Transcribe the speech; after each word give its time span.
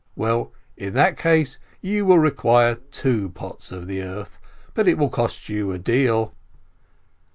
Well, 0.15 0.51
in 0.77 0.95
that 0.95 1.15
case, 1.15 1.59
you 1.79 2.05
will 2.07 2.17
require 2.17 2.73
two 2.89 3.29
pots 3.29 3.71
of 3.71 3.85
the 3.85 4.01
earth, 4.01 4.39
but 4.73 4.87
it 4.87 4.97
will 4.97 5.11
cost 5.11 5.47
you 5.47 5.71
a 5.71 5.77
deal." 5.77 6.33